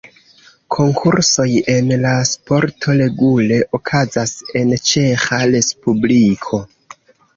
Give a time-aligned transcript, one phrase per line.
[0.75, 6.65] Konkursoj en la sporto regule okazas en Ĉeĥa respubliko.